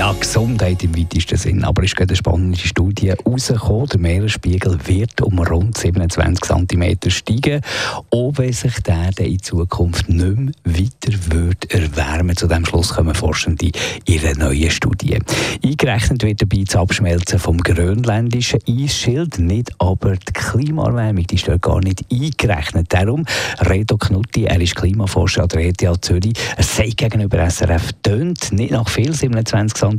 ja, 0.00 0.14
Gesundheit 0.18 0.82
im 0.82 0.96
weitesten 0.96 1.36
Sinn. 1.36 1.62
Aber 1.62 1.82
es 1.82 1.92
ist 1.92 2.00
eine 2.00 2.16
spannende 2.16 2.56
Studie 2.56 3.10
rausgekommen. 3.10 3.86
Der 3.88 4.00
Meeresspiegel 4.00 4.78
wird 4.86 5.20
um 5.20 5.38
rund 5.40 5.76
27 5.76 6.40
cm 6.40 7.10
steigen, 7.10 7.60
wenn 8.10 8.52
sich 8.54 8.80
der 8.80 9.12
in 9.18 9.42
Zukunft 9.42 10.08
nicht 10.08 10.38
mehr 10.38 10.54
weiter 10.64 11.18
wird 11.28 11.70
erwärmen. 11.70 12.34
Zu 12.34 12.46
diesem 12.46 12.64
Schluss 12.64 12.94
kommen 12.94 13.14
Forschende 13.14 13.72
in 14.06 14.20
einer 14.20 14.38
neuen 14.38 14.70
Studie. 14.70 15.18
Eingerechnet 15.62 16.22
wird 16.22 16.40
dabei 16.40 16.62
das 16.64 16.76
Abschmelzen 16.76 17.38
vom 17.38 17.58
grönländischen 17.58 18.60
Eisschild, 18.66 19.38
nicht 19.38 19.70
aber 19.78 20.16
die 20.16 20.32
Klimaerwärmung. 20.32 21.26
Die 21.26 21.34
ist 21.34 21.46
dort 21.46 21.60
gar 21.60 21.80
nicht 21.80 22.06
eingerechnet. 22.10 22.86
Darum, 22.88 23.26
Redo 23.68 23.98
Knutti, 23.98 24.44
er 24.44 24.62
ist 24.62 24.76
Klimaforscher 24.76 25.42
an 25.42 25.48
der 25.48 25.66
ETH 25.66 26.02
Zürich, 26.02 26.32
er 26.56 26.62
sagt 26.62 26.96
gegenüber 26.96 27.50
SRF, 27.50 27.92
tönt 28.02 28.50
nicht 28.52 28.70
nach 28.70 28.88
viel 28.88 29.12
27 29.12 29.74
cm 29.74 29.89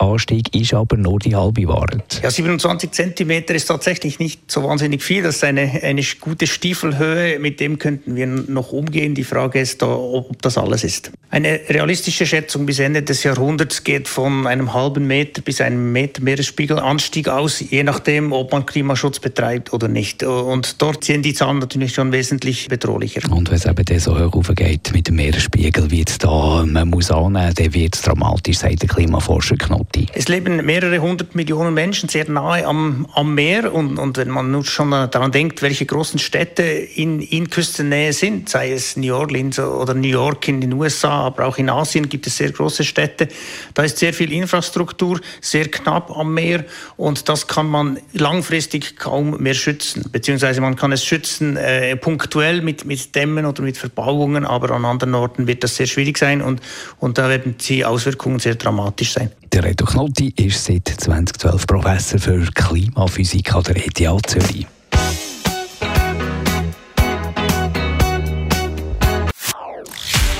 Anstieg 0.00 0.54
ist 0.54 0.74
aber 0.74 0.96
nur 0.96 1.18
die 1.18 1.34
halbe 1.34 1.66
Wahrheit. 1.68 2.20
Ja, 2.22 2.30
27 2.30 2.90
cm 2.90 3.30
ist 3.48 3.66
tatsächlich 3.66 4.18
nicht 4.18 4.50
so 4.50 4.62
wahnsinnig 4.64 5.02
viel. 5.02 5.22
Das 5.22 5.36
ist 5.36 5.44
eine, 5.44 5.62
eine 5.82 6.02
gute 6.20 6.46
Stiefelhöhe. 6.46 7.38
Mit 7.38 7.60
dem 7.60 7.78
könnten 7.78 8.16
wir 8.16 8.26
noch 8.26 8.72
umgehen. 8.72 9.14
Die 9.14 9.24
Frage 9.24 9.60
ist, 9.60 9.82
ob 9.82 10.40
das 10.42 10.58
alles 10.58 10.84
ist. 10.84 11.12
Eine 11.34 11.62
realistische 11.68 12.26
Schätzung 12.26 12.64
bis 12.64 12.78
Ende 12.78 13.02
des 13.02 13.24
Jahrhunderts 13.24 13.82
geht 13.82 14.06
von 14.06 14.46
einem 14.46 14.72
halben 14.72 15.08
Meter 15.08 15.42
bis 15.42 15.60
einem 15.60 15.90
Meter 15.90 16.22
Meeresspiegelanstieg 16.22 17.28
aus, 17.28 17.58
je 17.58 17.82
nachdem, 17.82 18.32
ob 18.32 18.52
man 18.52 18.64
Klimaschutz 18.66 19.18
betreibt 19.18 19.72
oder 19.72 19.88
nicht. 19.88 20.22
Und 20.22 20.80
dort 20.80 21.02
sind 21.02 21.24
die 21.24 21.34
Zahlen 21.34 21.58
natürlich 21.58 21.92
schon 21.92 22.12
wesentlich 22.12 22.68
bedrohlicher. 22.68 23.20
Und 23.32 23.50
wenn 23.50 23.56
es 23.56 23.66
eben 23.66 23.98
so 23.98 24.16
hoch 24.16 24.32
aufgeht 24.32 24.92
mit 24.92 25.08
dem 25.08 25.16
Meeresspiegel, 25.16 25.90
wie 25.90 26.04
es 26.06 26.18
da 26.18 26.64
man 26.64 26.90
muss 26.90 27.10
annehmen, 27.10 27.52
dann 27.52 27.74
wird 27.74 27.96
es 27.96 28.02
dramatisch, 28.02 28.58
sagt 28.58 28.82
der. 28.82 28.88
Klimaforscher 28.94 29.56
Knotti. 29.56 30.06
Es 30.12 30.28
leben 30.28 30.64
mehrere 30.64 31.00
hundert 31.00 31.34
Millionen 31.34 31.74
Menschen 31.74 32.08
sehr 32.08 32.30
nahe 32.30 32.64
am, 32.64 33.08
am 33.12 33.34
Meer 33.34 33.74
und, 33.74 33.98
und 33.98 34.18
wenn 34.18 34.28
man 34.30 34.52
nun 34.52 34.62
schon 34.62 34.92
daran 34.92 35.32
denkt, 35.32 35.62
welche 35.62 35.84
großen 35.84 36.20
Städte 36.20 36.62
in, 36.62 37.20
in 37.20 37.50
Küstennähe 37.50 38.12
sind, 38.12 38.48
sei 38.48 38.70
es 38.70 38.96
New 38.96 39.12
Orleans 39.12 39.58
oder 39.58 39.94
New 39.94 40.06
York 40.06 40.46
in 40.46 40.60
den 40.60 40.72
USA, 40.74 41.23
aber 41.24 41.46
auch 41.46 41.58
in 41.58 41.70
Asien 41.70 42.08
gibt 42.08 42.26
es 42.26 42.36
sehr 42.36 42.52
große 42.52 42.84
Städte, 42.84 43.28
da 43.74 43.82
ist 43.82 43.98
sehr 43.98 44.12
viel 44.12 44.32
Infrastruktur, 44.32 45.20
sehr 45.40 45.68
knapp 45.68 46.16
am 46.16 46.34
Meer 46.34 46.64
und 46.96 47.28
das 47.28 47.46
kann 47.46 47.66
man 47.66 47.98
langfristig 48.12 48.96
kaum 48.96 49.42
mehr 49.42 49.54
schützen, 49.54 50.04
beziehungsweise 50.12 50.60
man 50.60 50.76
kann 50.76 50.92
es 50.92 51.04
schützen 51.04 51.56
äh, 51.56 51.96
punktuell 51.96 52.62
mit, 52.62 52.84
mit 52.84 53.14
Dämmen 53.14 53.46
oder 53.46 53.62
mit 53.62 53.76
Verbauungen, 53.76 54.44
aber 54.44 54.70
an 54.70 54.84
anderen 54.84 55.14
Orten 55.14 55.46
wird 55.46 55.64
das 55.64 55.76
sehr 55.76 55.86
schwierig 55.86 56.18
sein 56.18 56.42
und, 56.42 56.60
und 57.00 57.18
da 57.18 57.28
werden 57.28 57.56
die 57.68 57.84
Auswirkungen 57.84 58.38
sehr 58.38 58.54
dramatisch 58.54 59.12
sein. 59.12 59.30
Der 59.52 59.64
Reto 59.64 59.84
Knotti 59.84 60.32
ist 60.36 60.64
seit 60.64 60.88
2012 60.88 61.66
Professor 61.66 62.18
für 62.18 62.44
Klimaphysik 62.54 63.54
an 63.54 63.62
der 63.62 63.76
ETH 63.76 64.26
Zürich. 64.26 64.66